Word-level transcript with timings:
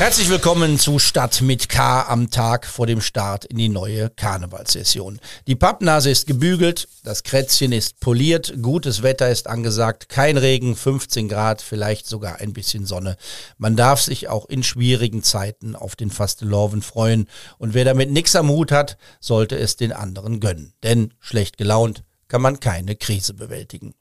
Herzlich 0.00 0.30
willkommen 0.30 0.78
zu 0.78 0.98
Stadt 0.98 1.42
mit 1.42 1.68
K 1.68 2.08
am 2.08 2.30
Tag 2.30 2.64
vor 2.64 2.86
dem 2.86 3.02
Start 3.02 3.44
in 3.44 3.58
die 3.58 3.68
neue 3.68 4.08
Karnevalssession. 4.08 5.20
Die 5.46 5.56
Pappnase 5.56 6.08
ist 6.08 6.26
gebügelt, 6.26 6.88
das 7.04 7.22
Krätzchen 7.22 7.70
ist 7.70 8.00
poliert, 8.00 8.54
gutes 8.62 9.02
Wetter 9.02 9.28
ist 9.28 9.46
angesagt, 9.46 10.08
kein 10.08 10.38
Regen, 10.38 10.74
15 10.74 11.28
Grad, 11.28 11.60
vielleicht 11.60 12.06
sogar 12.06 12.36
ein 12.40 12.54
bisschen 12.54 12.86
Sonne. 12.86 13.18
Man 13.58 13.76
darf 13.76 14.00
sich 14.00 14.30
auch 14.30 14.46
in 14.46 14.62
schwierigen 14.62 15.22
Zeiten 15.22 15.76
auf 15.76 15.96
den 15.96 16.10
Fasteloven 16.10 16.80
freuen 16.80 17.28
und 17.58 17.74
wer 17.74 17.84
damit 17.84 18.10
nix 18.10 18.34
am 18.34 18.48
Hut 18.48 18.72
hat, 18.72 18.96
sollte 19.20 19.58
es 19.58 19.76
den 19.76 19.92
anderen 19.92 20.40
gönnen. 20.40 20.72
Denn 20.82 21.12
schlecht 21.20 21.58
gelaunt 21.58 22.04
kann 22.26 22.40
man 22.40 22.58
keine 22.58 22.96
Krise 22.96 23.34
bewältigen. 23.34 23.92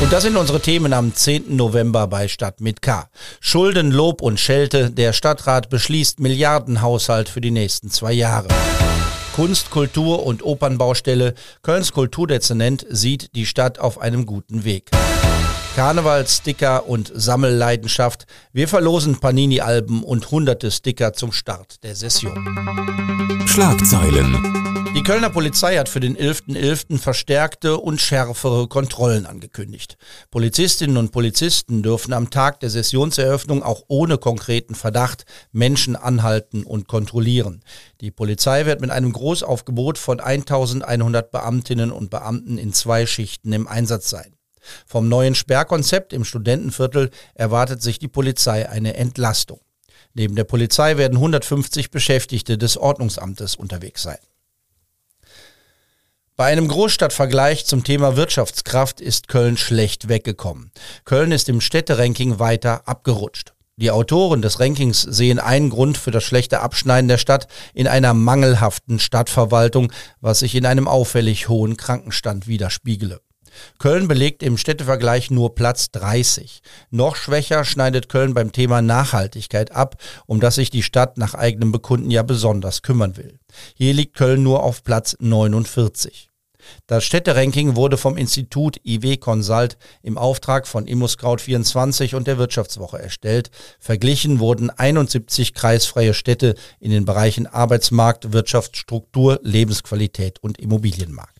Und 0.00 0.10
das 0.10 0.22
sind 0.22 0.36
unsere 0.36 0.60
Themen 0.60 0.94
am 0.94 1.14
10. 1.14 1.54
November 1.56 2.06
bei 2.06 2.26
Stadt 2.26 2.62
mit 2.62 2.80
K. 2.80 3.10
Schulden, 3.40 3.90
Lob 3.90 4.22
und 4.22 4.40
Schelte. 4.40 4.90
Der 4.90 5.12
Stadtrat 5.12 5.68
beschließt 5.68 6.20
Milliardenhaushalt 6.20 7.28
für 7.28 7.42
die 7.42 7.50
nächsten 7.50 7.90
zwei 7.90 8.12
Jahre. 8.12 8.48
Kunst, 9.36 9.70
Kultur 9.70 10.24
und 10.24 10.42
Opernbaustelle. 10.42 11.34
Kölns 11.62 11.92
Kulturdezernent 11.92 12.86
sieht 12.88 13.34
die 13.36 13.44
Stadt 13.44 13.78
auf 13.78 14.00
einem 14.00 14.24
guten 14.24 14.64
Weg. 14.64 14.90
Karneval, 15.76 16.26
Sticker 16.26 16.88
und 16.88 17.12
Sammelleidenschaft. 17.14 18.26
Wir 18.52 18.66
verlosen 18.66 19.20
Panini-Alben 19.20 20.02
und 20.02 20.30
hunderte 20.30 20.70
Sticker 20.70 21.12
zum 21.12 21.32
Start 21.32 21.82
der 21.84 21.94
Session. 21.94 22.34
Schlagzeilen. 23.46 24.60
Die 24.96 25.04
Kölner 25.04 25.30
Polizei 25.30 25.76
hat 25.76 25.88
für 25.88 26.00
den 26.00 26.16
11.11. 26.16 26.56
.11. 26.56 26.98
verstärkte 26.98 27.76
und 27.78 28.00
schärfere 28.00 28.66
Kontrollen 28.66 29.24
angekündigt. 29.24 29.96
Polizistinnen 30.32 30.96
und 30.96 31.12
Polizisten 31.12 31.84
dürfen 31.84 32.12
am 32.12 32.30
Tag 32.30 32.58
der 32.58 32.70
Sessionseröffnung 32.70 33.62
auch 33.62 33.84
ohne 33.86 34.18
konkreten 34.18 34.74
Verdacht 34.74 35.24
Menschen 35.52 35.94
anhalten 35.94 36.64
und 36.64 36.88
kontrollieren. 36.88 37.62
Die 38.00 38.10
Polizei 38.10 38.66
wird 38.66 38.80
mit 38.80 38.90
einem 38.90 39.12
Großaufgebot 39.12 39.98
von 39.98 40.18
1100 40.18 41.30
Beamtinnen 41.30 41.92
und 41.92 42.10
Beamten 42.10 42.58
in 42.58 42.72
zwei 42.72 43.06
Schichten 43.06 43.52
im 43.52 43.68
Einsatz 43.68 44.10
sein. 44.10 44.34
Vom 44.86 45.08
neuen 45.08 45.34
Sperrkonzept 45.34 46.12
im 46.12 46.24
Studentenviertel 46.24 47.10
erwartet 47.34 47.82
sich 47.82 47.98
die 47.98 48.08
Polizei 48.08 48.68
eine 48.68 48.94
Entlastung. 48.94 49.60
Neben 50.14 50.34
der 50.34 50.44
Polizei 50.44 50.96
werden 50.96 51.16
150 51.16 51.90
Beschäftigte 51.90 52.58
des 52.58 52.76
Ordnungsamtes 52.76 53.56
unterwegs 53.56 54.02
sein. 54.02 54.18
Bei 56.36 56.46
einem 56.46 56.68
Großstadtvergleich 56.68 57.66
zum 57.66 57.84
Thema 57.84 58.16
Wirtschaftskraft 58.16 59.00
ist 59.02 59.28
Köln 59.28 59.58
schlecht 59.58 60.08
weggekommen. 60.08 60.72
Köln 61.04 61.32
ist 61.32 61.50
im 61.50 61.60
Städteranking 61.60 62.38
weiter 62.38 62.88
abgerutscht. 62.88 63.52
Die 63.76 63.90
Autoren 63.90 64.42
des 64.42 64.58
Rankings 64.58 65.02
sehen 65.02 65.38
einen 65.38 65.70
Grund 65.70 65.96
für 65.98 66.10
das 66.10 66.24
schlechte 66.24 66.60
Abschneiden 66.60 67.08
der 67.08 67.18
Stadt 67.18 67.46
in 67.74 67.86
einer 67.86 68.14
mangelhaften 68.14 68.98
Stadtverwaltung, 68.98 69.92
was 70.20 70.40
sich 70.40 70.54
in 70.54 70.66
einem 70.66 70.88
auffällig 70.88 71.48
hohen 71.48 71.76
Krankenstand 71.76 72.46
widerspiegele. 72.46 73.20
Köln 73.78 74.08
belegt 74.08 74.42
im 74.42 74.56
Städtevergleich 74.56 75.30
nur 75.30 75.54
Platz 75.54 75.90
30. 75.90 76.62
Noch 76.90 77.16
schwächer 77.16 77.64
schneidet 77.64 78.08
Köln 78.08 78.34
beim 78.34 78.52
Thema 78.52 78.82
Nachhaltigkeit 78.82 79.72
ab, 79.72 79.96
um 80.26 80.40
das 80.40 80.56
sich 80.56 80.70
die 80.70 80.82
Stadt 80.82 81.18
nach 81.18 81.34
eigenem 81.34 81.72
Bekunden 81.72 82.10
ja 82.10 82.22
besonders 82.22 82.82
kümmern 82.82 83.16
will. 83.16 83.38
Hier 83.74 83.94
liegt 83.94 84.16
Köln 84.16 84.42
nur 84.42 84.62
auf 84.62 84.84
Platz 84.84 85.16
49. 85.20 86.30
Das 86.86 87.04
Städteranking 87.04 87.76
wurde 87.76 87.96
vom 87.96 88.16
Institut 88.16 88.76
IW 88.84 89.16
Consult 89.16 89.76
im 90.02 90.18
Auftrag 90.18 90.66
von 90.66 90.86
ImmoScout24 90.86 92.14
und 92.14 92.26
der 92.26 92.38
Wirtschaftswoche 92.38 93.00
erstellt. 93.00 93.50
Verglichen 93.78 94.40
wurden 94.40 94.70
71 94.70 95.54
kreisfreie 95.54 96.14
Städte 96.14 96.54
in 96.78 96.90
den 96.90 97.04
Bereichen 97.04 97.46
Arbeitsmarkt, 97.46 98.32
Wirtschaftsstruktur, 98.32 99.40
Lebensqualität 99.42 100.38
und 100.42 100.58
Immobilienmarkt. 100.58 101.39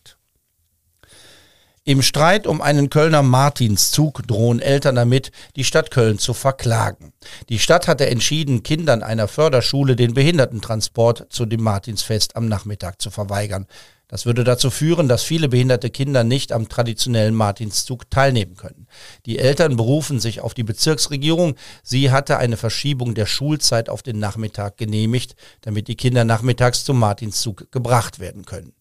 Im 1.91 2.01
Streit 2.01 2.47
um 2.47 2.61
einen 2.61 2.89
Kölner 2.89 3.21
Martinszug 3.21 4.25
drohen 4.25 4.61
Eltern 4.61 4.95
damit, 4.95 5.33
die 5.57 5.65
Stadt 5.65 5.91
Köln 5.91 6.19
zu 6.19 6.33
verklagen. 6.33 7.11
Die 7.49 7.59
Stadt 7.59 7.89
hatte 7.89 8.07
entschieden, 8.07 8.63
Kindern 8.63 9.03
einer 9.03 9.27
Förderschule 9.27 9.97
den 9.97 10.13
Behindertentransport 10.13 11.25
zu 11.27 11.45
dem 11.45 11.61
Martinsfest 11.61 12.37
am 12.37 12.47
Nachmittag 12.47 13.01
zu 13.01 13.11
verweigern. 13.11 13.67
Das 14.07 14.25
würde 14.25 14.45
dazu 14.45 14.69
führen, 14.69 15.09
dass 15.09 15.23
viele 15.23 15.49
behinderte 15.49 15.89
Kinder 15.89 16.23
nicht 16.23 16.53
am 16.53 16.69
traditionellen 16.69 17.35
Martinszug 17.35 18.09
teilnehmen 18.09 18.55
können. 18.55 18.87
Die 19.25 19.37
Eltern 19.37 19.75
berufen 19.75 20.21
sich 20.21 20.39
auf 20.39 20.53
die 20.53 20.63
Bezirksregierung. 20.63 21.55
Sie 21.83 22.09
hatte 22.09 22.37
eine 22.37 22.55
Verschiebung 22.55 23.15
der 23.15 23.25
Schulzeit 23.25 23.89
auf 23.89 24.01
den 24.01 24.17
Nachmittag 24.17 24.77
genehmigt, 24.77 25.35
damit 25.59 25.89
die 25.89 25.95
Kinder 25.95 26.23
nachmittags 26.23 26.85
zum 26.85 26.99
Martinszug 26.99 27.69
gebracht 27.69 28.19
werden 28.19 28.45
können. 28.45 28.71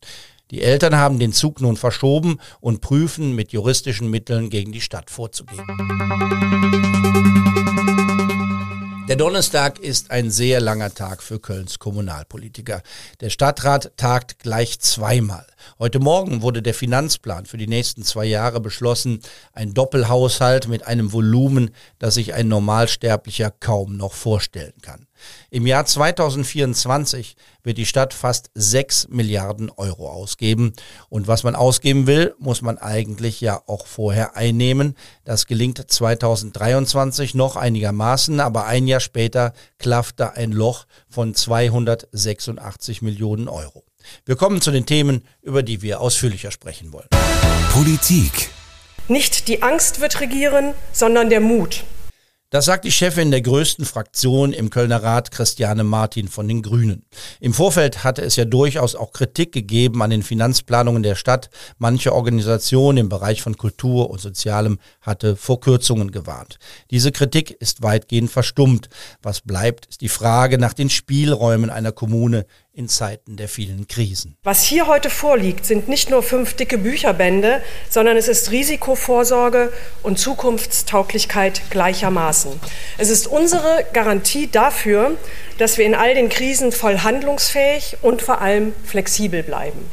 Die 0.50 0.62
Eltern 0.62 0.96
haben 0.96 1.18
den 1.18 1.32
Zug 1.32 1.60
nun 1.60 1.76
verschoben 1.76 2.38
und 2.60 2.80
prüfen, 2.80 3.34
mit 3.34 3.52
juristischen 3.52 4.10
Mitteln 4.10 4.50
gegen 4.50 4.72
die 4.72 4.80
Stadt 4.80 5.10
vorzugehen. 5.10 5.64
Der 9.10 9.16
Donnerstag 9.16 9.80
ist 9.80 10.12
ein 10.12 10.30
sehr 10.30 10.60
langer 10.60 10.94
Tag 10.94 11.22
für 11.22 11.40
Kölns 11.40 11.80
Kommunalpolitiker. 11.80 12.82
Der 13.20 13.30
Stadtrat 13.30 13.92
tagt 13.96 14.38
gleich 14.38 14.78
zweimal. 14.78 15.46
Heute 15.80 15.98
Morgen 15.98 16.42
wurde 16.42 16.62
der 16.62 16.74
Finanzplan 16.74 17.46
für 17.46 17.56
die 17.56 17.66
nächsten 17.66 18.04
zwei 18.04 18.24
Jahre 18.24 18.60
beschlossen. 18.60 19.20
Ein 19.52 19.74
Doppelhaushalt 19.74 20.68
mit 20.68 20.86
einem 20.86 21.12
Volumen, 21.12 21.72
das 21.98 22.14
sich 22.14 22.34
ein 22.34 22.46
Normalsterblicher 22.46 23.50
kaum 23.50 23.96
noch 23.96 24.12
vorstellen 24.12 24.74
kann. 24.80 25.08
Im 25.50 25.66
Jahr 25.66 25.84
2024 25.84 27.36
wird 27.62 27.78
die 27.78 27.86
Stadt 27.86 28.14
fast 28.14 28.50
6 28.54 29.08
Milliarden 29.08 29.70
Euro 29.70 30.08
ausgeben. 30.10 30.72
Und 31.08 31.28
was 31.28 31.42
man 31.42 31.54
ausgeben 31.54 32.06
will, 32.06 32.34
muss 32.38 32.62
man 32.62 32.78
eigentlich 32.78 33.40
ja 33.40 33.62
auch 33.66 33.86
vorher 33.86 34.36
einnehmen. 34.36 34.96
Das 35.24 35.46
gelingt 35.46 35.78
2023 35.90 37.34
noch 37.34 37.56
einigermaßen, 37.56 38.40
aber 38.40 38.66
ein 38.66 38.86
Jahr 38.86 39.00
später 39.00 39.52
klafft 39.78 40.20
da 40.20 40.30
ein 40.30 40.52
Loch 40.52 40.86
von 41.08 41.34
286 41.34 43.02
Millionen 43.02 43.48
Euro. 43.48 43.84
Wir 44.24 44.36
kommen 44.36 44.60
zu 44.60 44.70
den 44.70 44.86
Themen, 44.86 45.24
über 45.42 45.62
die 45.62 45.82
wir 45.82 46.00
ausführlicher 46.00 46.50
sprechen 46.50 46.92
wollen. 46.92 47.08
Politik. 47.72 48.50
Nicht 49.08 49.48
die 49.48 49.62
Angst 49.62 50.00
wird 50.00 50.20
regieren, 50.20 50.74
sondern 50.92 51.30
der 51.30 51.40
Mut. 51.40 51.84
Das 52.52 52.64
sagt 52.64 52.84
die 52.84 52.90
Chefin 52.90 53.30
der 53.30 53.42
größten 53.42 53.84
Fraktion 53.84 54.52
im 54.52 54.70
Kölner 54.70 55.04
Rat, 55.04 55.30
Christiane 55.30 55.84
Martin 55.84 56.26
von 56.26 56.48
den 56.48 56.62
Grünen. 56.62 57.04
Im 57.38 57.54
Vorfeld 57.54 58.02
hatte 58.02 58.22
es 58.22 58.34
ja 58.34 58.44
durchaus 58.44 58.96
auch 58.96 59.12
Kritik 59.12 59.52
gegeben 59.52 60.02
an 60.02 60.10
den 60.10 60.24
Finanzplanungen 60.24 61.04
der 61.04 61.14
Stadt. 61.14 61.48
Manche 61.78 62.12
Organisation 62.12 62.96
im 62.96 63.08
Bereich 63.08 63.40
von 63.40 63.56
Kultur 63.56 64.10
und 64.10 64.20
Sozialem 64.20 64.80
hatte 65.00 65.36
vor 65.36 65.60
Kürzungen 65.60 66.10
gewarnt. 66.10 66.58
Diese 66.90 67.12
Kritik 67.12 67.52
ist 67.52 67.84
weitgehend 67.84 68.32
verstummt. 68.32 68.88
Was 69.22 69.42
bleibt, 69.42 69.86
ist 69.86 70.00
die 70.00 70.08
Frage 70.08 70.58
nach 70.58 70.74
den 70.74 70.90
Spielräumen 70.90 71.70
einer 71.70 71.92
Kommune 71.92 72.46
in 72.72 72.88
Zeiten 72.88 73.36
der 73.36 73.48
vielen 73.48 73.88
Krisen. 73.88 74.36
Was 74.42 74.62
hier 74.62 74.86
heute 74.86 75.10
vorliegt, 75.10 75.66
sind 75.66 75.88
nicht 75.88 76.10
nur 76.10 76.22
fünf 76.22 76.54
dicke 76.54 76.78
Bücherbände, 76.78 77.62
sondern 77.88 78.16
es 78.16 78.28
ist 78.28 78.50
Risikovorsorge 78.50 79.72
und 80.02 80.18
Zukunftstauglichkeit 80.18 81.62
gleichermaßen. 81.70 82.52
Es 82.98 83.10
ist 83.10 83.26
unsere 83.26 83.84
Garantie 83.92 84.48
dafür, 84.50 85.16
dass 85.58 85.78
wir 85.78 85.86
in 85.86 85.94
all 85.94 86.14
den 86.14 86.28
Krisen 86.28 86.72
voll 86.72 86.98
handlungsfähig 86.98 87.96
und 88.02 88.22
vor 88.22 88.40
allem 88.40 88.72
flexibel 88.84 89.42
bleiben 89.42 89.90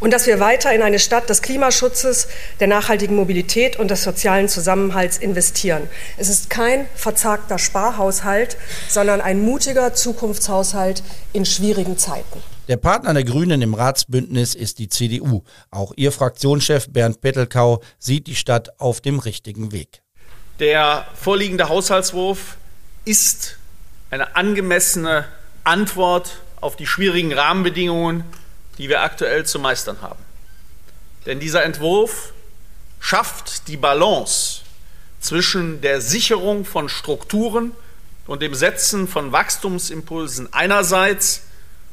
und 0.00 0.12
dass 0.12 0.26
wir 0.26 0.40
weiter 0.40 0.72
in 0.74 0.82
eine 0.82 0.98
Stadt 0.98 1.28
des 1.28 1.42
Klimaschutzes, 1.42 2.28
der 2.60 2.66
nachhaltigen 2.66 3.16
Mobilität 3.16 3.76
und 3.76 3.90
des 3.90 4.02
sozialen 4.02 4.48
Zusammenhalts 4.48 5.18
investieren. 5.18 5.88
Es 6.16 6.28
ist 6.28 6.50
kein 6.50 6.86
verzagter 6.94 7.58
Sparhaushalt, 7.58 8.56
sondern 8.88 9.20
ein 9.20 9.40
mutiger 9.40 9.94
Zukunftshaushalt 9.94 11.02
in 11.32 11.44
schwierigen 11.44 11.98
Zeiten. 11.98 12.42
Der 12.68 12.76
Partner 12.76 13.14
der 13.14 13.22
Grünen 13.22 13.62
im 13.62 13.74
Ratsbündnis 13.74 14.56
ist 14.56 14.80
die 14.80 14.88
CDU. 14.88 15.42
Auch 15.70 15.92
ihr 15.96 16.10
Fraktionschef 16.10 16.88
Bernd 16.88 17.20
Pettelkau 17.20 17.80
sieht 17.98 18.26
die 18.26 18.34
Stadt 18.34 18.80
auf 18.80 19.00
dem 19.00 19.20
richtigen 19.20 19.70
Weg. 19.70 20.02
Der 20.58 21.06
vorliegende 21.14 21.68
Haushaltswurf 21.68 22.56
ist 23.04 23.58
eine 24.10 24.34
angemessene 24.34 25.26
Antwort 25.62 26.40
auf 26.60 26.76
die 26.76 26.86
schwierigen 26.86 27.32
Rahmenbedingungen 27.32 28.24
die 28.78 28.88
wir 28.88 29.02
aktuell 29.02 29.44
zu 29.44 29.58
meistern 29.58 30.02
haben. 30.02 30.22
Denn 31.24 31.40
dieser 31.40 31.64
Entwurf 31.64 32.32
schafft 33.00 33.68
die 33.68 33.76
Balance 33.76 34.60
zwischen 35.20 35.80
der 35.80 36.00
Sicherung 36.00 36.64
von 36.64 36.88
Strukturen 36.88 37.72
und 38.26 38.42
dem 38.42 38.54
Setzen 38.54 39.08
von 39.08 39.32
Wachstumsimpulsen 39.32 40.52
einerseits 40.52 41.42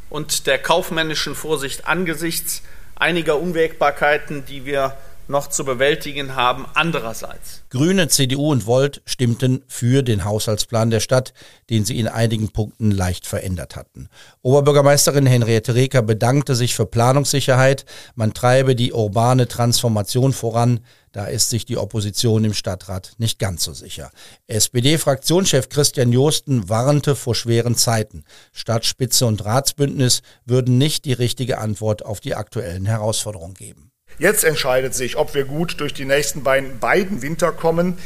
und 0.10 0.46
der 0.46 0.60
kaufmännischen 0.60 1.36
Vorsicht 1.36 1.88
angesichts 1.88 2.62
einiger 2.96 3.40
Unwägbarkeiten, 3.40 4.46
die 4.46 4.66
wir 4.66 4.98
noch 5.28 5.48
zu 5.48 5.66
bewältigen 5.66 6.36
haben, 6.36 6.66
andererseits. 6.74 7.64
Grüne, 7.70 8.08
CDU 8.08 8.52
und 8.52 8.66
Volt 8.66 9.02
stimmten 9.06 9.64
für 9.68 10.04
den 10.04 10.26
Haushaltsplan 10.26 10.90
der 10.90 11.00
Stadt, 11.00 11.34
den 11.70 11.86
sie 11.86 12.00
in 12.00 12.08
einigen 12.08 12.50
Punkten 12.50 12.92
leicht 12.92 13.26
verändert 13.26 13.76
hatten. 13.76 14.10
Oberbürgermeisterin 14.42 15.26
Henriette 15.26 15.76
Reker 15.76 16.02
bedankte 16.02 16.56
sich 16.56 16.76
für 16.76 16.86
Planungssicherheit, 16.86 17.86
man 18.16 18.34
treibe 18.34 18.76
die 18.76 18.94
urbane 18.94 19.48
Transformation 19.48 20.34
voran, 20.34 20.82
da 21.14 21.26
ist 21.26 21.52
sich 21.52 21.64
die 21.66 21.78
Opposition 21.78 22.44
im 22.44 22.56
Stadtrat 22.56 23.14
nicht 23.20 23.38
ganz 23.38 23.64
so 23.64 23.74
sicher. 23.74 24.10
SPD-Fraktionschef 24.48 25.70
Christian 25.70 26.12
Josten 26.12 26.70
warnte 26.70 27.16
vor 27.16 27.36
schweren 27.36 27.76
Zeiten. 27.76 28.24
Stadtspitze 28.52 29.28
und 29.28 29.46
Ratsbündnis 29.46 30.24
würden 30.46 30.80
nicht 30.80 31.06
die 31.06 31.14
richtige 31.14 31.60
Antwort 31.60 32.04
auf 32.04 32.20
die 32.20 32.34
aktuellen 32.34 32.88
Herausforderungen 32.88 33.54
geben. 33.54 33.93
Jetzt 34.20 34.44
entscheidet 34.44 34.94
sich, 34.94 35.18
ob 35.18 35.34
wir 35.34 35.46
gut 35.46 35.80
durch 35.80 35.94
die 35.94 36.06
nächsten 36.06 36.44
beiden, 36.44 37.22
Winter 37.22 37.52
kommen. 37.52 37.98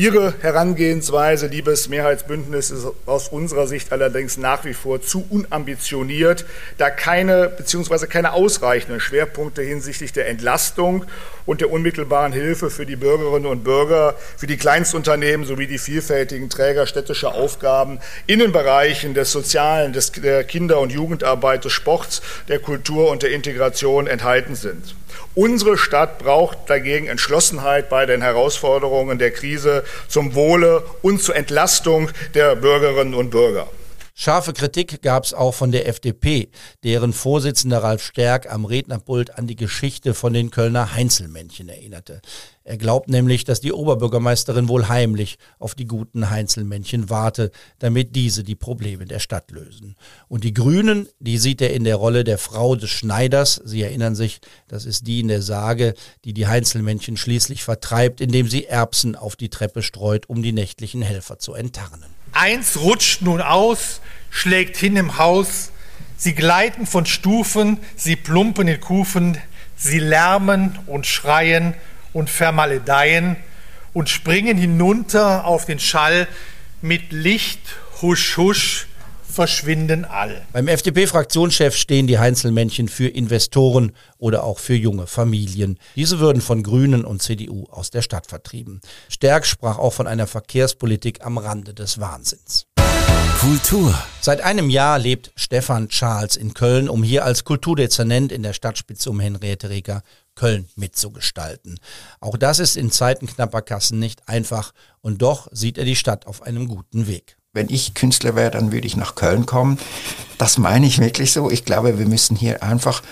Ihre 0.00 0.32
Herangehensweise, 0.40 1.48
liebes 1.48 1.90
Mehrheitsbündnis, 1.90 2.70
ist 2.70 2.86
aus 3.04 3.28
unserer 3.28 3.66
Sicht 3.66 3.92
allerdings 3.92 4.38
nach 4.38 4.64
wie 4.64 4.72
vor 4.72 5.02
zu 5.02 5.26
unambitioniert, 5.28 6.46
da 6.78 6.88
keine 6.88 7.50
bzw. 7.50 8.06
keine 8.06 8.32
ausreichenden 8.32 8.98
Schwerpunkte 8.98 9.60
hinsichtlich 9.60 10.14
der 10.14 10.26
Entlastung 10.26 11.04
und 11.44 11.60
der 11.60 11.70
unmittelbaren 11.70 12.32
Hilfe 12.32 12.70
für 12.70 12.86
die 12.86 12.96
Bürgerinnen 12.96 13.44
und 13.44 13.62
Bürger, 13.62 14.14
für 14.38 14.46
die 14.46 14.56
Kleinstunternehmen 14.56 15.44
sowie 15.44 15.66
die 15.66 15.76
vielfältigen 15.76 16.48
Träger 16.48 16.86
städtischer 16.86 17.34
Aufgaben 17.34 18.00
in 18.26 18.38
den 18.38 18.52
Bereichen 18.52 19.12
des 19.12 19.30
Sozialen, 19.30 19.92
des, 19.92 20.12
der 20.12 20.44
Kinder- 20.44 20.80
und 20.80 20.92
Jugendarbeit, 20.92 21.66
des 21.66 21.74
Sports, 21.74 22.22
der 22.48 22.58
Kultur 22.58 23.10
und 23.10 23.22
der 23.22 23.32
Integration 23.32 24.06
enthalten 24.06 24.54
sind. 24.54 24.94
Unsere 25.34 25.78
Stadt 25.78 26.18
braucht 26.18 26.58
dagegen 26.68 27.06
Entschlossenheit 27.06 27.88
bei 27.88 28.04
den 28.04 28.20
Herausforderungen 28.20 29.18
der 29.18 29.30
Krise 29.30 29.84
zum 30.08 30.34
Wohle 30.34 30.82
und 31.02 31.22
zur 31.22 31.36
Entlastung 31.36 32.10
der 32.34 32.56
Bürgerinnen 32.56 33.14
und 33.14 33.30
Bürger. 33.30 33.68
Scharfe 34.22 34.52
Kritik 34.52 35.00
gab 35.00 35.24
es 35.24 35.32
auch 35.32 35.54
von 35.54 35.72
der 35.72 35.88
FDP, 35.88 36.50
deren 36.84 37.14
Vorsitzender 37.14 37.82
Ralf 37.82 38.02
Stärk 38.04 38.52
am 38.52 38.66
Rednerpult 38.66 39.38
an 39.38 39.46
die 39.46 39.56
Geschichte 39.56 40.12
von 40.12 40.34
den 40.34 40.50
Kölner 40.50 40.94
Heinzelmännchen 40.94 41.70
erinnerte. 41.70 42.20
Er 42.62 42.76
glaubt 42.76 43.08
nämlich, 43.08 43.44
dass 43.44 43.62
die 43.62 43.72
Oberbürgermeisterin 43.72 44.68
wohl 44.68 44.90
heimlich 44.90 45.38
auf 45.58 45.74
die 45.74 45.86
guten 45.86 46.28
Heinzelmännchen 46.28 47.08
warte, 47.08 47.50
damit 47.78 48.14
diese 48.14 48.44
die 48.44 48.56
Probleme 48.56 49.06
der 49.06 49.20
Stadt 49.20 49.50
lösen. 49.52 49.96
Und 50.28 50.44
die 50.44 50.52
Grünen, 50.52 51.08
die 51.18 51.38
sieht 51.38 51.62
er 51.62 51.72
in 51.72 51.84
der 51.84 51.96
Rolle 51.96 52.22
der 52.22 52.36
Frau 52.36 52.76
des 52.76 52.90
Schneiders. 52.90 53.54
Sie 53.64 53.80
erinnern 53.80 54.14
sich, 54.14 54.42
das 54.68 54.84
ist 54.84 55.06
die 55.06 55.20
in 55.20 55.28
der 55.28 55.40
Sage, 55.40 55.94
die 56.26 56.34
die 56.34 56.46
Heinzelmännchen 56.46 57.16
schließlich 57.16 57.64
vertreibt, 57.64 58.20
indem 58.20 58.50
sie 58.50 58.66
Erbsen 58.66 59.16
auf 59.16 59.34
die 59.34 59.48
Treppe 59.48 59.80
streut, 59.82 60.28
um 60.28 60.42
die 60.42 60.52
nächtlichen 60.52 61.00
Helfer 61.00 61.38
zu 61.38 61.54
enttarnen. 61.54 62.19
Eins 62.32 62.78
rutscht 62.80 63.22
nun 63.22 63.40
aus, 63.40 64.00
schlägt 64.30 64.76
hin 64.76 64.96
im 64.96 65.18
Haus, 65.18 65.72
sie 66.16 66.34
gleiten 66.34 66.86
von 66.86 67.06
Stufen, 67.06 67.78
sie 67.96 68.16
plumpen 68.16 68.68
in 68.68 68.80
Kufen, 68.80 69.38
sie 69.76 69.98
lärmen 69.98 70.78
und 70.86 71.06
schreien 71.06 71.74
und 72.12 72.30
vermaledeien 72.30 73.36
und 73.92 74.08
springen 74.08 74.56
hinunter 74.56 75.44
auf 75.44 75.64
den 75.64 75.80
Schall 75.80 76.28
mit 76.82 77.12
Licht, 77.12 77.60
husch, 78.00 78.36
husch, 78.36 78.86
verschwinden 79.30 80.04
all. 80.04 80.42
Beim 80.52 80.68
FDP-Fraktionschef 80.68 81.74
stehen 81.74 82.06
die 82.06 82.18
Heinzelmännchen 82.18 82.88
für 82.88 83.08
Investoren 83.08 83.92
oder 84.18 84.44
auch 84.44 84.58
für 84.58 84.74
junge 84.74 85.06
Familien. 85.06 85.78
Diese 85.96 86.18
würden 86.18 86.42
von 86.42 86.62
Grünen 86.62 87.04
und 87.04 87.22
CDU 87.22 87.66
aus 87.70 87.90
der 87.90 88.02
Stadt 88.02 88.26
vertrieben. 88.26 88.80
Stärk 89.08 89.46
sprach 89.46 89.78
auch 89.78 89.92
von 89.92 90.06
einer 90.06 90.26
Verkehrspolitik 90.26 91.24
am 91.24 91.38
Rande 91.38 91.72
des 91.72 92.00
Wahnsinns. 92.00 92.66
Kultur. 93.40 93.98
Seit 94.20 94.42
einem 94.42 94.68
Jahr 94.68 94.98
lebt 94.98 95.32
Stefan 95.34 95.88
Charles 95.88 96.36
in 96.36 96.52
Köln, 96.52 96.90
um 96.90 97.02
hier 97.02 97.24
als 97.24 97.44
Kulturdezernent 97.44 98.32
in 98.32 98.42
der 98.42 98.52
Stadtspitze 98.52 99.08
um 99.08 99.18
Henriette 99.18 99.70
Reker 99.70 100.02
Köln 100.34 100.68
mitzugestalten. 100.76 101.78
Auch 102.20 102.36
das 102.36 102.58
ist 102.58 102.76
in 102.76 102.90
Zeiten 102.90 103.26
knapper 103.26 103.62
Kassen 103.62 103.98
nicht 103.98 104.28
einfach 104.28 104.72
und 105.00 105.22
doch 105.22 105.48
sieht 105.52 105.78
er 105.78 105.86
die 105.86 105.96
Stadt 105.96 106.26
auf 106.26 106.42
einem 106.42 106.68
guten 106.68 107.06
Weg 107.06 107.38
wenn 107.52 107.68
ich 107.68 107.94
Künstler 107.94 108.36
wäre, 108.36 108.52
dann 108.52 108.70
würde 108.70 108.86
ich 108.86 108.96
nach 108.96 109.16
Köln 109.16 109.44
kommen. 109.44 109.78
Das 110.38 110.56
meine 110.56 110.86
ich 110.86 111.00
wirklich 111.00 111.32
so. 111.32 111.50
Ich 111.50 111.64
glaube, 111.64 111.98
wir 111.98 112.06
müssen 112.06 112.36
hier 112.36 112.62
einfach 112.62 113.02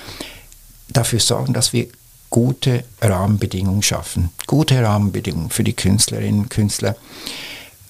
dafür 0.89 1.19
sorgen, 1.19 1.53
dass 1.53 1.73
wir 1.73 1.89
gute 2.31 2.85
Rahmenbedingungen 3.01 3.83
schaffen. 3.83 4.31
Gute 4.47 4.83
Rahmenbedingungen 4.83 5.51
für 5.51 5.65
die 5.65 5.75
Künstlerinnen 5.75 6.43
und 6.43 6.51
Künstler 6.51 6.95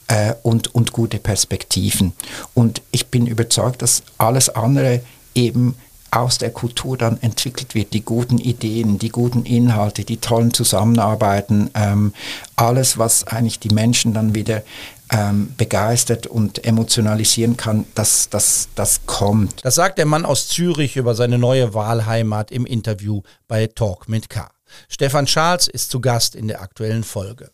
äh, 0.06 0.34
und, 0.42 0.74
und 0.74 0.92
gute 0.92 1.18
Perspektiven. 1.18 2.14
Und 2.54 2.80
ich 2.92 3.08
bin 3.08 3.26
überzeugt, 3.26 3.82
dass 3.82 4.02
alles 4.16 4.48
andere 4.48 5.02
eben 5.34 5.74
aus 6.10 6.38
der 6.38 6.50
Kultur 6.50 6.96
dann 6.96 7.20
entwickelt 7.20 7.74
wird, 7.74 7.92
die 7.92 8.02
guten 8.02 8.38
Ideen, 8.38 8.98
die 8.98 9.10
guten 9.10 9.44
Inhalte, 9.44 10.04
die 10.04 10.16
tollen 10.16 10.54
Zusammenarbeiten, 10.54 11.70
ähm, 11.74 12.14
alles, 12.56 12.96
was 12.96 13.26
eigentlich 13.26 13.58
die 13.58 13.74
Menschen 13.74 14.14
dann 14.14 14.34
wieder 14.34 14.62
ähm, 15.10 15.54
begeistert 15.56 16.26
und 16.26 16.64
emotionalisieren 16.64 17.56
kann, 17.56 17.86
das, 17.94 18.28
das, 18.28 18.68
das 18.74 19.06
kommt. 19.06 19.64
Das 19.64 19.74
sagt 19.74 19.98
der 19.98 20.06
Mann 20.06 20.24
aus 20.24 20.48
Zürich 20.48 20.96
über 20.96 21.14
seine 21.14 21.38
neue 21.38 21.74
Wahlheimat 21.74 22.50
im 22.50 22.66
Interview 22.66 23.22
bei 23.46 23.66
Talk 23.66 24.08
mit 24.08 24.28
K. 24.28 24.50
Stefan 24.88 25.26
Charles 25.26 25.68
ist 25.68 25.90
zu 25.90 26.00
Gast 26.00 26.34
in 26.34 26.48
der 26.48 26.60
aktuellen 26.60 27.04
Folge. 27.04 27.50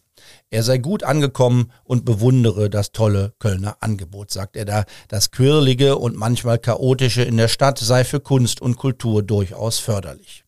Er 0.51 0.63
sei 0.63 0.79
gut 0.79 1.03
angekommen 1.03 1.73
und 1.85 2.05
bewundere 2.05 2.71
das 2.71 2.93
tolle 2.93 3.35
Kölner 3.39 3.77
Angebot, 3.81 4.31
sagt 4.31 4.57
er 4.57 4.65
da. 4.65 4.85
Das 5.09 5.31
Quirlige 5.31 5.97
und 5.97 6.17
manchmal 6.17 6.59
chaotische 6.59 7.23
in 7.23 7.37
der 7.37 7.49
Stadt 7.49 7.79
sei 7.79 8.05
für 8.05 8.21
Kunst 8.21 8.61
und 8.61 8.77
Kultur 8.77 9.23
durchaus 9.23 9.79
förderlich. 9.79 10.45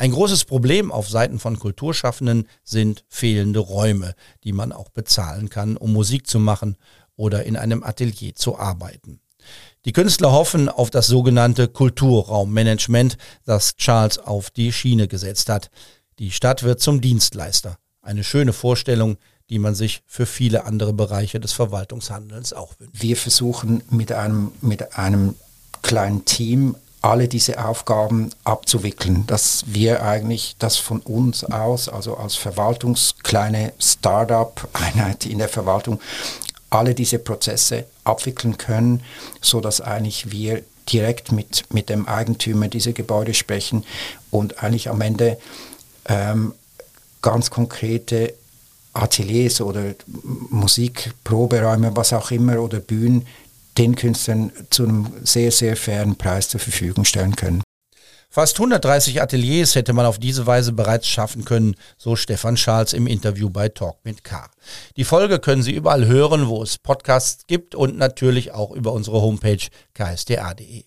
Ein 0.00 0.12
großes 0.12 0.46
Problem 0.46 0.90
auf 0.90 1.10
Seiten 1.10 1.38
von 1.38 1.58
Kulturschaffenden 1.58 2.48
sind 2.64 3.04
fehlende 3.10 3.58
Räume, 3.58 4.14
die 4.44 4.52
man 4.54 4.72
auch 4.72 4.88
bezahlen 4.88 5.50
kann, 5.50 5.76
um 5.76 5.92
Musik 5.92 6.26
zu 6.26 6.38
machen 6.38 6.78
oder 7.16 7.44
in 7.44 7.54
einem 7.54 7.82
Atelier 7.82 8.34
zu 8.34 8.58
arbeiten. 8.58 9.20
Die 9.84 9.92
Künstler 9.92 10.32
hoffen 10.32 10.70
auf 10.70 10.88
das 10.88 11.06
sogenannte 11.06 11.68
Kulturraummanagement, 11.68 13.18
das 13.44 13.76
Charles 13.76 14.16
auf 14.16 14.48
die 14.48 14.72
Schiene 14.72 15.06
gesetzt 15.06 15.50
hat. 15.50 15.70
Die 16.18 16.30
Stadt 16.30 16.62
wird 16.62 16.80
zum 16.80 17.02
Dienstleister. 17.02 17.76
Eine 18.00 18.24
schöne 18.24 18.54
Vorstellung, 18.54 19.18
die 19.50 19.58
man 19.58 19.74
sich 19.74 20.00
für 20.06 20.24
viele 20.24 20.64
andere 20.64 20.94
Bereiche 20.94 21.40
des 21.40 21.52
Verwaltungshandelns 21.52 22.54
auch 22.54 22.72
wünscht. 22.78 23.02
Wir 23.02 23.18
versuchen 23.18 23.82
mit 23.90 24.12
einem, 24.12 24.52
mit 24.62 24.96
einem 24.96 25.34
kleinen 25.82 26.24
Team 26.24 26.74
alle 27.02 27.28
diese 27.28 27.64
Aufgaben 27.64 28.30
abzuwickeln, 28.44 29.26
dass 29.26 29.64
wir 29.66 30.02
eigentlich 30.02 30.56
das 30.58 30.76
von 30.76 31.00
uns 31.00 31.44
aus, 31.44 31.88
also 31.88 32.16
als 32.16 32.36
Verwaltungskleine 32.36 33.72
Start-up-Einheit 33.78 35.26
in 35.26 35.38
der 35.38 35.48
Verwaltung, 35.48 36.00
alle 36.68 36.94
diese 36.94 37.18
Prozesse 37.18 37.86
abwickeln 38.04 38.56
können, 38.58 39.02
so 39.40 39.60
dass 39.60 39.80
eigentlich 39.80 40.30
wir 40.30 40.62
direkt 40.92 41.32
mit, 41.32 41.64
mit 41.72 41.88
dem 41.88 42.06
Eigentümer 42.06 42.68
dieser 42.68 42.92
Gebäude 42.92 43.34
sprechen 43.34 43.84
und 44.30 44.62
eigentlich 44.62 44.88
am 44.88 45.00
Ende 45.00 45.38
ähm, 46.06 46.54
ganz 47.22 47.50
konkrete 47.50 48.34
Ateliers 48.92 49.60
oder 49.60 49.94
Musikproberäume, 50.50 51.96
was 51.96 52.12
auch 52.12 52.30
immer, 52.30 52.60
oder 52.60 52.80
Bühnen 52.80 53.26
den 53.80 53.96
Künstlern 53.96 54.52
zu 54.68 54.84
einem 54.84 55.06
sehr, 55.24 55.50
sehr 55.50 55.74
fairen 55.74 56.16
Preis 56.16 56.50
zur 56.50 56.60
Verfügung 56.60 57.06
stellen 57.06 57.34
können. 57.34 57.62
Fast 58.28 58.58
130 58.58 59.22
Ateliers 59.22 59.74
hätte 59.74 59.92
man 59.92 60.06
auf 60.06 60.18
diese 60.18 60.46
Weise 60.46 60.72
bereits 60.72 61.08
schaffen 61.08 61.44
können, 61.44 61.74
so 61.96 62.14
Stefan 62.14 62.56
Schals 62.56 62.92
im 62.92 63.06
Interview 63.06 63.48
bei 63.50 63.70
Talk 63.70 63.96
mit 64.04 64.22
K. 64.22 64.48
Die 64.96 65.04
Folge 65.04 65.40
können 65.40 65.62
Sie 65.62 65.72
überall 65.72 66.06
hören, 66.06 66.46
wo 66.46 66.62
es 66.62 66.78
Podcasts 66.78 67.46
gibt 67.46 67.74
und 67.74 67.96
natürlich 67.96 68.52
auch 68.52 68.70
über 68.70 68.92
unsere 68.92 69.20
Homepage 69.20 69.66
ksda.de. 69.94 70.84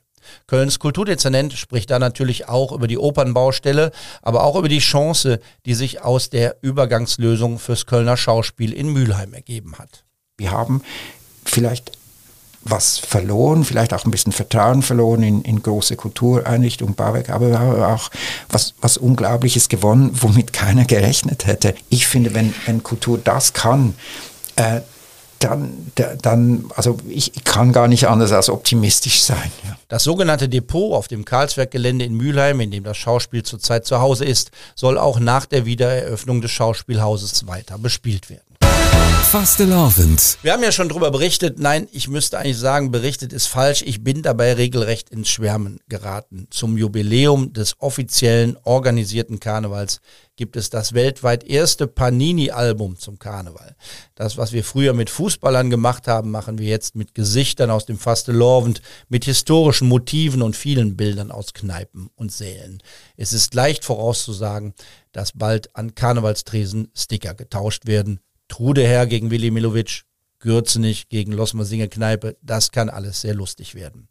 Kölns 0.47 0.79
Kulturdezernent 0.79 1.51
spricht 1.53 1.89
da 1.89 1.99
natürlich 1.99 2.47
auch 2.47 2.71
über 2.71 2.87
die 2.87 2.99
Opernbaustelle, 2.99 3.91
aber 4.21 4.43
auch 4.43 4.55
über 4.55 4.69
die 4.69 4.79
Chance, 4.79 5.39
die 5.65 5.73
sich 5.73 6.01
aus 6.01 6.29
der 6.29 6.57
Übergangslösung 6.61 7.59
fürs 7.59 7.87
Kölner 7.87 8.15
Schauspiel 8.15 8.71
in 8.71 8.87
Mülheim 8.87 9.33
ergeben 9.33 9.79
hat. 9.79 10.05
Wir 10.37 10.51
haben 10.51 10.81
vielleicht 11.43 12.02
was 12.65 12.97
verloren, 12.97 13.63
vielleicht 13.63 13.93
auch 13.93 14.05
ein 14.05 14.11
bisschen 14.11 14.31
Vertrauen 14.31 14.81
verloren 14.81 15.23
in, 15.23 15.41
in 15.41 15.61
große 15.61 15.95
Kultureinrichtungen, 15.95 16.95
Bauwerke, 16.95 17.33
aber 17.33 17.89
auch 17.89 18.09
was, 18.49 18.73
was 18.81 18.97
Unglaubliches 18.97 19.69
gewonnen, 19.69 20.11
womit 20.13 20.53
keiner 20.53 20.85
gerechnet 20.85 21.45
hätte. 21.45 21.75
Ich 21.89 22.07
finde, 22.07 22.33
wenn, 22.33 22.53
wenn 22.65 22.83
Kultur 22.83 23.19
das 23.21 23.53
kann, 23.53 23.95
äh, 24.55 24.81
dann, 25.43 25.91
dann, 26.21 26.65
also 26.75 26.97
ich 27.09 27.43
kann 27.43 27.73
gar 27.73 27.87
nicht 27.89 28.07
anders 28.07 28.31
als 28.31 28.49
optimistisch 28.49 29.21
sein. 29.21 29.51
Ja. 29.65 29.77
Das 29.89 30.03
sogenannte 30.03 30.47
Depot 30.47 30.93
auf 30.93 31.09
dem 31.09 31.25
Karlsberg-Gelände 31.25 32.05
in 32.05 32.15
Mülheim, 32.15 32.61
in 32.61 32.71
dem 32.71 32.85
das 32.85 32.97
Schauspiel 32.97 33.43
zurzeit 33.43 33.85
zu 33.85 33.99
Hause 33.99 34.23
ist, 34.23 34.51
soll 34.75 34.97
auch 34.97 35.19
nach 35.19 35.45
der 35.45 35.65
Wiedereröffnung 35.65 36.41
des 36.41 36.51
Schauspielhauses 36.51 37.45
weiter 37.45 37.77
bespielt 37.77 38.29
werden. 38.29 38.52
Fastelavend. 39.33 40.37
Wir 40.43 40.53
haben 40.53 40.61
ja 40.61 40.71
schon 40.71 40.89
darüber 40.89 41.09
berichtet. 41.09 41.57
Nein, 41.57 41.87
ich 41.91 42.07
müsste 42.07 42.37
eigentlich 42.37 42.59
sagen, 42.59 42.91
berichtet 42.91 43.33
ist 43.33 43.47
falsch. 43.47 43.81
Ich 43.81 44.03
bin 44.03 44.21
dabei 44.21 44.53
regelrecht 44.53 45.09
ins 45.09 45.29
Schwärmen 45.29 45.79
geraten. 45.87 46.45
Zum 46.51 46.77
Jubiläum 46.77 47.51
des 47.51 47.75
offiziellen 47.79 48.57
organisierten 48.63 49.39
Karnevals 49.39 50.01
gibt 50.35 50.55
es 50.55 50.69
das 50.69 50.93
weltweit 50.93 51.43
erste 51.43 51.87
Panini-Album 51.87 52.99
zum 52.99 53.17
Karneval. 53.17 53.75
Das, 54.13 54.37
was 54.37 54.51
wir 54.51 54.63
früher 54.63 54.93
mit 54.93 55.09
Fußballern 55.09 55.71
gemacht 55.71 56.07
haben, 56.07 56.29
machen 56.29 56.59
wir 56.59 56.67
jetzt 56.67 56.95
mit 56.95 57.15
Gesichtern 57.15 57.71
aus 57.71 57.87
dem 57.87 57.97
Fastelovend, 57.97 58.83
mit 59.09 59.25
historischen 59.25 59.87
Motiven 59.87 60.43
und 60.43 60.55
vielen 60.55 60.95
Bildern 60.95 61.31
aus 61.31 61.53
Kneipen 61.53 62.11
und 62.15 62.31
Sälen. 62.31 62.83
Es 63.17 63.33
ist 63.33 63.55
leicht 63.55 63.83
vorauszusagen, 63.83 64.75
dass 65.11 65.31
bald 65.31 65.75
an 65.75 65.95
Karnevalstresen 65.95 66.89
Sticker 66.93 67.33
getauscht 67.33 67.87
werden 67.87 68.19
Trude 68.53 68.87
her 68.87 69.07
gegen 69.07 69.31
Willi 69.31 69.49
Milovic, 69.49 70.03
Gürzenich 70.43 71.07
gegen 71.07 71.31
Losmersinger 71.31 71.87
Kneipe, 71.87 72.35
das 72.41 72.71
kann 72.71 72.89
alles 72.89 73.21
sehr 73.21 73.33
lustig 73.33 73.75
werden. 73.75 74.09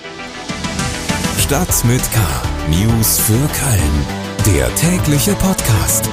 Stadt 1.39 1.85
mit 1.85 2.01
K. 2.11 2.19
News 2.69 3.19
für 3.19 3.33
Köln. 3.33 4.05
Der 4.45 4.73
tägliche 4.75 5.33
Podcast. 5.33 6.09